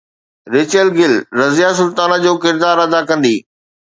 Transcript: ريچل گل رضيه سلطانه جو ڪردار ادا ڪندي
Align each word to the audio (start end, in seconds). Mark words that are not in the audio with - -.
ريچل 0.53 0.87
گل 0.97 1.13
رضيه 1.39 1.71
سلطانه 1.79 2.17
جو 2.23 2.31
ڪردار 2.43 2.77
ادا 2.85 2.99
ڪندي 3.09 3.35